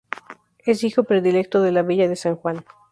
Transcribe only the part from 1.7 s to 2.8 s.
la villa de San Juan.